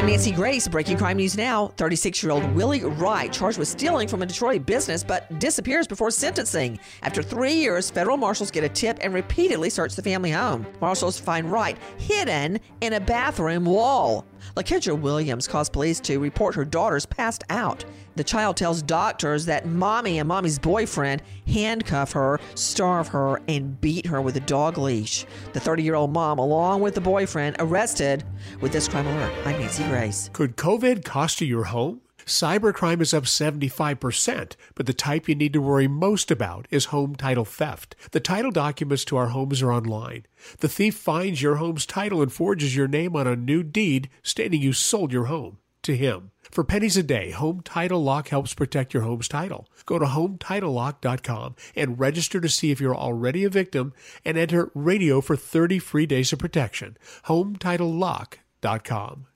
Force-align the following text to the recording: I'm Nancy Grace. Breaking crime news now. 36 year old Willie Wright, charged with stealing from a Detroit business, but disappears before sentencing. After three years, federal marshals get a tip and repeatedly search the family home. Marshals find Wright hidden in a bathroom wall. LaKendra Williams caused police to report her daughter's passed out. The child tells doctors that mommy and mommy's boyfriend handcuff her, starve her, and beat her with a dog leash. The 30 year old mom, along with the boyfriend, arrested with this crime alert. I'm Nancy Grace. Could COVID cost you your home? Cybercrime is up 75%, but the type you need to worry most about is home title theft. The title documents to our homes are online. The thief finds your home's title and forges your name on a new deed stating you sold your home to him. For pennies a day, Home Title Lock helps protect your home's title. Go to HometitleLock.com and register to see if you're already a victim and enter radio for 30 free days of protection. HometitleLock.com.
I'm 0.00 0.06
Nancy 0.06 0.30
Grace. 0.30 0.66
Breaking 0.66 0.96
crime 0.96 1.18
news 1.18 1.36
now. 1.36 1.74
36 1.76 2.22
year 2.22 2.32
old 2.32 2.50
Willie 2.54 2.82
Wright, 2.82 3.30
charged 3.30 3.58
with 3.58 3.68
stealing 3.68 4.08
from 4.08 4.22
a 4.22 4.26
Detroit 4.26 4.64
business, 4.64 5.04
but 5.04 5.38
disappears 5.38 5.86
before 5.86 6.10
sentencing. 6.10 6.78
After 7.02 7.22
three 7.22 7.52
years, 7.52 7.90
federal 7.90 8.16
marshals 8.16 8.50
get 8.50 8.64
a 8.64 8.68
tip 8.70 8.96
and 9.02 9.12
repeatedly 9.12 9.68
search 9.68 9.96
the 9.96 10.02
family 10.02 10.30
home. 10.30 10.66
Marshals 10.80 11.20
find 11.20 11.52
Wright 11.52 11.76
hidden 11.98 12.60
in 12.80 12.94
a 12.94 13.00
bathroom 13.00 13.66
wall. 13.66 14.24
LaKendra 14.56 14.98
Williams 14.98 15.46
caused 15.46 15.72
police 15.72 16.00
to 16.00 16.18
report 16.18 16.54
her 16.54 16.64
daughter's 16.64 17.06
passed 17.06 17.44
out. 17.50 17.84
The 18.16 18.24
child 18.24 18.56
tells 18.56 18.82
doctors 18.82 19.46
that 19.46 19.66
mommy 19.66 20.18
and 20.18 20.28
mommy's 20.28 20.58
boyfriend 20.58 21.22
handcuff 21.46 22.12
her, 22.12 22.40
starve 22.54 23.08
her, 23.08 23.40
and 23.48 23.80
beat 23.80 24.06
her 24.06 24.20
with 24.20 24.36
a 24.36 24.40
dog 24.40 24.78
leash. 24.78 25.24
The 25.52 25.60
30 25.60 25.82
year 25.82 25.94
old 25.94 26.12
mom, 26.12 26.38
along 26.38 26.80
with 26.80 26.94
the 26.94 27.00
boyfriend, 27.00 27.56
arrested 27.58 28.24
with 28.60 28.72
this 28.72 28.88
crime 28.88 29.06
alert. 29.06 29.32
I'm 29.46 29.58
Nancy 29.58 29.84
Grace. 29.84 30.30
Could 30.32 30.56
COVID 30.56 31.04
cost 31.04 31.40
you 31.40 31.46
your 31.46 31.64
home? 31.64 32.00
Cybercrime 32.30 33.00
is 33.00 33.12
up 33.12 33.24
75%, 33.24 34.52
but 34.76 34.86
the 34.86 34.94
type 34.94 35.28
you 35.28 35.34
need 35.34 35.52
to 35.52 35.60
worry 35.60 35.88
most 35.88 36.30
about 36.30 36.68
is 36.70 36.84
home 36.86 37.16
title 37.16 37.44
theft. 37.44 37.96
The 38.12 38.20
title 38.20 38.52
documents 38.52 39.04
to 39.06 39.16
our 39.16 39.30
homes 39.30 39.60
are 39.62 39.72
online. 39.72 40.26
The 40.60 40.68
thief 40.68 40.94
finds 40.94 41.42
your 41.42 41.56
home's 41.56 41.84
title 41.84 42.22
and 42.22 42.32
forges 42.32 42.76
your 42.76 42.86
name 42.86 43.16
on 43.16 43.26
a 43.26 43.34
new 43.34 43.64
deed 43.64 44.10
stating 44.22 44.62
you 44.62 44.72
sold 44.72 45.12
your 45.12 45.24
home 45.24 45.58
to 45.82 45.96
him. 45.96 46.30
For 46.52 46.62
pennies 46.62 46.96
a 46.96 47.02
day, 47.02 47.32
Home 47.32 47.62
Title 47.62 48.00
Lock 48.00 48.28
helps 48.28 48.54
protect 48.54 48.94
your 48.94 49.02
home's 49.02 49.26
title. 49.26 49.66
Go 49.84 49.98
to 49.98 50.06
HometitleLock.com 50.06 51.56
and 51.74 51.98
register 51.98 52.40
to 52.40 52.48
see 52.48 52.70
if 52.70 52.80
you're 52.80 52.94
already 52.94 53.42
a 53.42 53.50
victim 53.50 53.92
and 54.24 54.38
enter 54.38 54.70
radio 54.72 55.20
for 55.20 55.34
30 55.34 55.80
free 55.80 56.06
days 56.06 56.32
of 56.32 56.38
protection. 56.38 56.96
HometitleLock.com. 57.26 59.26